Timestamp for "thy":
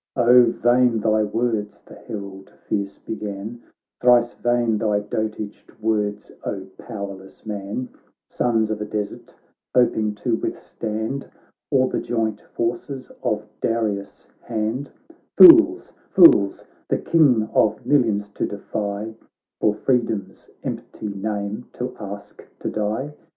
0.99-1.21, 4.79-4.99